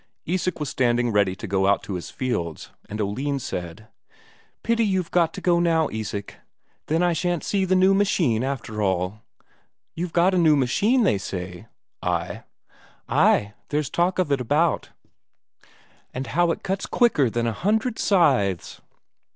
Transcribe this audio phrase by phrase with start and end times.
[0.25, 3.87] Isak was standing ready to go out to his fields, and Oline said:
[4.63, 6.37] "Pity you've got to go now, Isak;
[6.87, 9.21] then I shan't see the new machine, after all.
[9.93, 11.67] You've got a new machine, they say?"
[12.01, 12.41] "Ay."
[13.07, 14.89] "Ay, there's talk of it about,
[16.15, 18.81] and how it cuts quicker than a hundred scythes.